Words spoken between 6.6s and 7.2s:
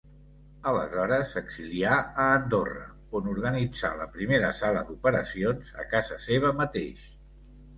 mateix.